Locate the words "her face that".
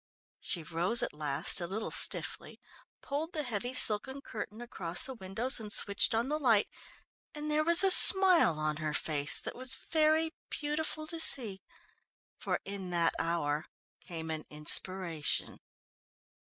8.77-9.53